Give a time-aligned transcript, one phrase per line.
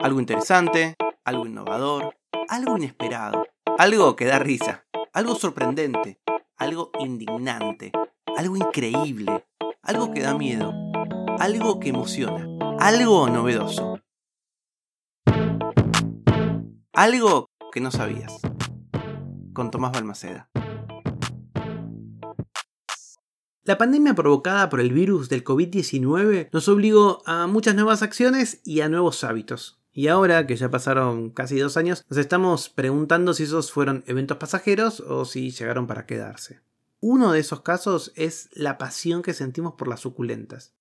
[0.00, 0.96] Algo interesante,
[1.26, 2.16] algo innovador,
[2.48, 6.18] algo inesperado, algo que da risa, algo sorprendente,
[6.56, 7.92] algo indignante,
[8.34, 9.44] algo increíble,
[9.82, 10.72] algo que da miedo,
[11.38, 14.00] algo que emociona, algo novedoso.
[16.94, 18.40] Algo que no sabías.
[19.52, 20.48] Con Tomás Balmaceda.
[23.64, 28.80] La pandemia provocada por el virus del COVID-19 nos obligó a muchas nuevas acciones y
[28.80, 29.79] a nuevos hábitos.
[29.92, 34.36] Y ahora que ya pasaron casi dos años, nos estamos preguntando si esos fueron eventos
[34.36, 36.60] pasajeros o si llegaron para quedarse.
[37.00, 40.74] Uno de esos casos es la pasión que sentimos por las suculentas.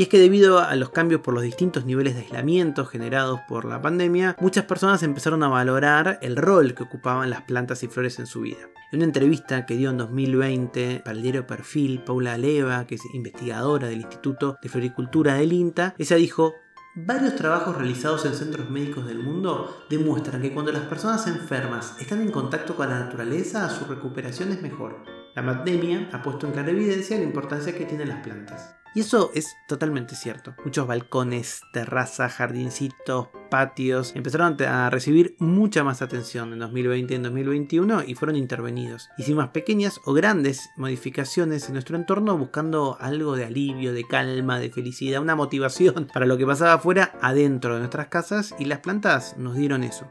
[0.00, 3.66] Y es que debido a los cambios por los distintos niveles de aislamiento generados por
[3.66, 8.18] la pandemia, muchas personas empezaron a valorar el rol que ocupaban las plantas y flores
[8.18, 8.60] en su vida.
[8.92, 13.02] En una entrevista que dio en 2020 para el diario Perfil, Paula Leva, que es
[13.12, 16.54] investigadora del Instituto de Floricultura del INTA, ella dijo,
[16.96, 22.22] Varios trabajos realizados en centros médicos del mundo demuestran que cuando las personas enfermas están
[22.22, 25.04] en contacto con la naturaleza, su recuperación es mejor.
[25.36, 28.79] La pandemia ha puesto en clara evidencia la importancia que tienen las plantas.
[28.94, 30.54] Y eso es totalmente cierto.
[30.64, 37.22] Muchos balcones, terrazas, jardincitos, patios empezaron a recibir mucha más atención en 2020 y en
[37.22, 39.08] 2021 y fueron intervenidos.
[39.16, 44.70] Hicimos pequeñas o grandes modificaciones en nuestro entorno buscando algo de alivio, de calma, de
[44.70, 49.36] felicidad, una motivación para lo que pasaba afuera adentro de nuestras casas y las plantas
[49.36, 50.10] nos dieron eso.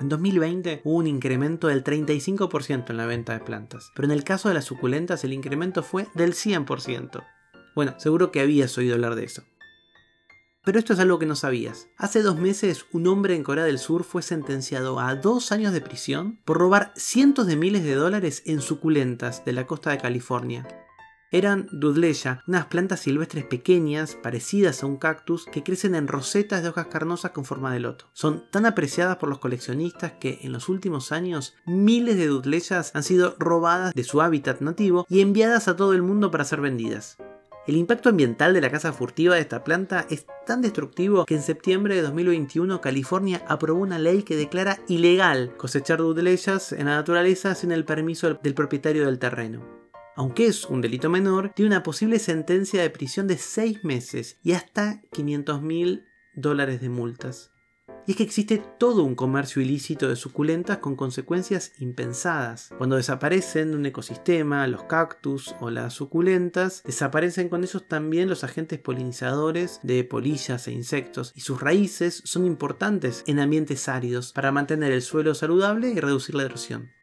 [0.00, 4.22] En 2020 hubo un incremento del 35% en la venta de plantas, pero en el
[4.22, 7.24] caso de las suculentas el incremento fue del 100%.
[7.78, 9.44] Bueno, seguro que habías oído hablar de eso.
[10.64, 11.86] Pero esto es algo que no sabías.
[11.96, 15.80] Hace dos meses un hombre en Corea del Sur fue sentenciado a dos años de
[15.80, 20.66] prisión por robar cientos de miles de dólares en suculentas de la costa de California.
[21.30, 26.70] Eran dudleya, unas plantas silvestres pequeñas, parecidas a un cactus, que crecen en rosetas de
[26.70, 28.06] hojas carnosas con forma de loto.
[28.12, 33.04] Son tan apreciadas por los coleccionistas que en los últimos años miles de dudleyas han
[33.04, 37.18] sido robadas de su hábitat nativo y enviadas a todo el mundo para ser vendidas.
[37.68, 41.42] El impacto ambiental de la caza furtiva de esta planta es tan destructivo que en
[41.42, 47.54] septiembre de 2021 California aprobó una ley que declara ilegal cosechar dudleyas en la naturaleza
[47.54, 49.68] sin el permiso del propietario del terreno.
[50.16, 54.52] Aunque es un delito menor, tiene una posible sentencia de prisión de 6 meses y
[54.52, 57.50] hasta 500 mil dólares de multas.
[58.08, 62.70] Y es que existe todo un comercio ilícito de suculentas con consecuencias impensadas.
[62.78, 68.44] Cuando desaparecen de un ecosistema, los cactus o las suculentas, desaparecen con ellos también los
[68.44, 74.52] agentes polinizadores de polillas e insectos, y sus raíces son importantes en ambientes áridos para
[74.52, 76.97] mantener el suelo saludable y reducir la erosión.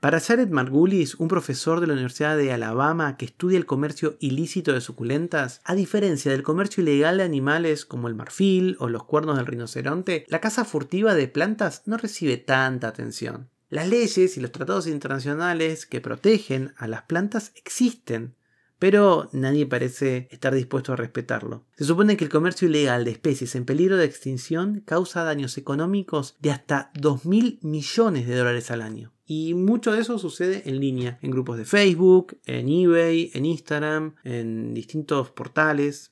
[0.00, 4.72] Para Jared Margulis, un profesor de la Universidad de Alabama que estudia el comercio ilícito
[4.72, 9.36] de suculentas, a diferencia del comercio ilegal de animales como el marfil o los cuernos
[9.36, 13.50] del rinoceronte, la caza furtiva de plantas no recibe tanta atención.
[13.68, 18.34] Las leyes y los tratados internacionales que protegen a las plantas existen,
[18.78, 21.66] pero nadie parece estar dispuesto a respetarlo.
[21.76, 26.36] Se supone que el comercio ilegal de especies en peligro de extinción causa daños económicos
[26.40, 29.12] de hasta 2.000 millones de dólares al año.
[29.32, 34.16] Y mucho de eso sucede en línea, en grupos de Facebook, en eBay, en Instagram,
[34.24, 36.10] en distintos portales.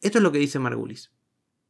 [0.00, 1.10] Esto es lo que dice Margulis.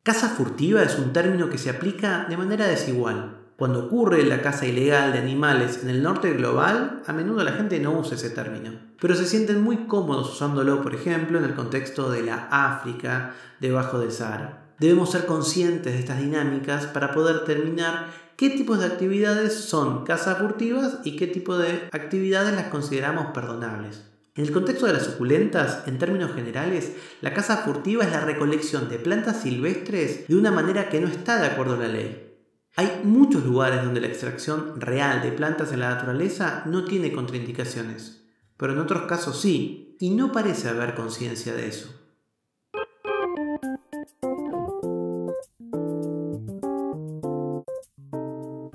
[0.02, 3.38] Caza furtiva es un término que se aplica de manera desigual.
[3.56, 7.80] Cuando ocurre la caza ilegal de animales en el norte global, a menudo la gente
[7.80, 12.10] no usa ese término, pero se sienten muy cómodos usándolo, por ejemplo, en el contexto
[12.10, 14.74] de la África debajo del Sahara.
[14.78, 20.36] Debemos ser conscientes de estas dinámicas para poder determinar qué tipos de actividades son caza
[20.36, 24.02] furtivas y qué tipo de actividades las consideramos perdonables.
[24.34, 28.88] En el contexto de las suculentas, en términos generales, la caza furtiva es la recolección
[28.88, 32.32] de plantas silvestres de una manera que no está de acuerdo a la ley.
[32.76, 38.24] Hay muchos lugares donde la extracción real de plantas en la naturaleza no tiene contraindicaciones,
[38.56, 42.01] pero en otros casos sí, y no parece haber conciencia de eso.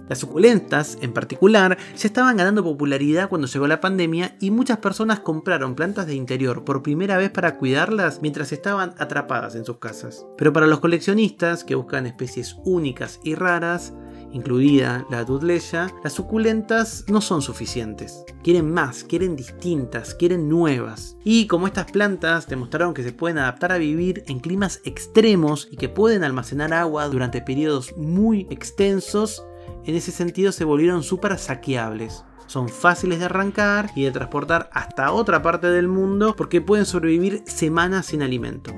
[0.09, 5.19] Las suculentas, en particular, ya estaban ganando popularidad cuando llegó la pandemia y muchas personas
[5.19, 10.25] compraron plantas de interior por primera vez para cuidarlas mientras estaban atrapadas en sus casas.
[10.38, 13.94] Pero para los coleccionistas que buscan especies únicas y raras,
[14.31, 18.24] incluida la dudleya, las suculentas no son suficientes.
[18.44, 21.18] Quieren más, quieren distintas, quieren nuevas.
[21.24, 25.75] Y como estas plantas demostraron que se pueden adaptar a vivir en climas extremos y
[25.75, 29.44] que pueden almacenar agua durante periodos muy extensos,
[29.88, 32.25] en ese sentido se volvieron súper saqueables.
[32.45, 37.44] Son fáciles de arrancar y de transportar hasta otra parte del mundo porque pueden sobrevivir
[37.45, 38.74] semanas sin alimento.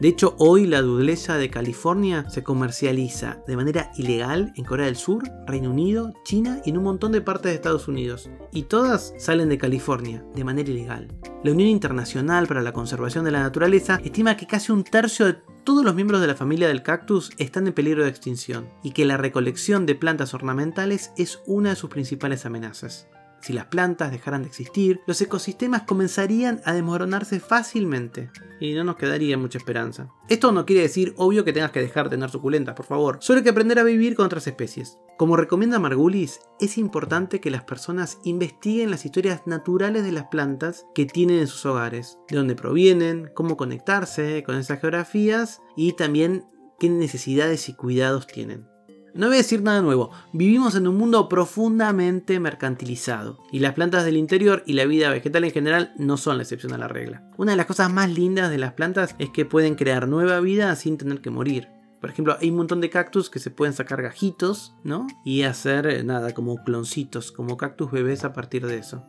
[0.00, 4.96] De hecho, hoy la dudleza de California se comercializa de manera ilegal en Corea del
[4.96, 8.28] Sur, Reino Unido, China y en un montón de partes de Estados Unidos.
[8.52, 11.08] Y todas salen de California de manera ilegal.
[11.42, 15.38] La Unión Internacional para la Conservación de la Naturaleza estima que casi un tercio de
[15.64, 19.06] todos los miembros de la familia del cactus están en peligro de extinción y que
[19.06, 23.08] la recolección de plantas ornamentales es una de sus principales amenazas.
[23.44, 28.96] Si las plantas dejaran de existir, los ecosistemas comenzarían a desmoronarse fácilmente y no nos
[28.96, 30.08] quedaría mucha esperanza.
[30.30, 33.18] Esto no quiere decir, obvio, que tengas que dejar de tener suculentas, por favor.
[33.20, 34.96] Solo hay que aprender a vivir con otras especies.
[35.18, 40.86] Como recomienda Margulis, es importante que las personas investiguen las historias naturales de las plantas
[40.94, 46.46] que tienen en sus hogares, de dónde provienen, cómo conectarse con esas geografías y también
[46.80, 48.73] qué necesidades y cuidados tienen.
[49.14, 54.04] No voy a decir nada nuevo, vivimos en un mundo profundamente mercantilizado y las plantas
[54.04, 57.22] del interior y la vida vegetal en general no son la excepción a la regla.
[57.36, 60.74] Una de las cosas más lindas de las plantas es que pueden crear nueva vida
[60.74, 61.68] sin tener que morir.
[62.00, 65.06] Por ejemplo, hay un montón de cactus que se pueden sacar gajitos, ¿no?
[65.24, 69.06] Y hacer eh, nada, como cloncitos, como cactus bebés a partir de eso.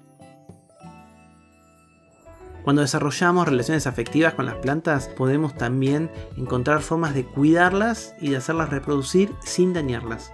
[2.66, 8.38] Cuando desarrollamos relaciones afectivas con las plantas, podemos también encontrar formas de cuidarlas y de
[8.38, 10.34] hacerlas reproducir sin dañarlas.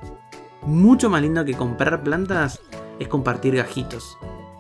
[0.62, 2.62] Mucho más lindo que comprar plantas
[3.00, 4.18] es compartir gajitos.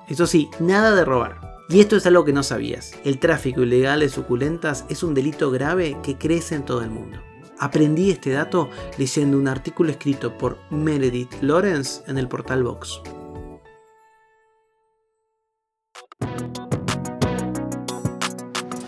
[0.09, 1.39] Eso sí, nada de robar.
[1.69, 2.91] Y esto es algo que no sabías.
[3.05, 7.19] El tráfico ilegal de suculentas es un delito grave que crece en todo el mundo.
[7.57, 13.01] Aprendí este dato leyendo un artículo escrito por Meredith Lawrence en el portal Vox.